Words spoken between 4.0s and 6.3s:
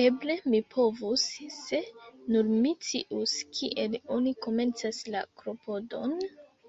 oni komencas la klopodon?